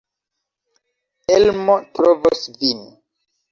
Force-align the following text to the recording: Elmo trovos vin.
Elmo 1.35 1.77
trovos 2.01 2.43
vin. 2.59 2.85